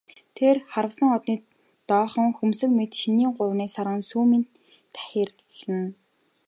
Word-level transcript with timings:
Тэр 0.37 0.55
харвасан 0.73 1.09
одны 1.17 1.35
доохон 1.89 2.27
хөмсөг 2.37 2.71
мэт 2.77 2.91
шинийн 3.01 3.31
гуравны 3.37 3.65
саран 3.75 4.01
сүүмийн 4.09 4.43
тахирлана. 4.95 5.89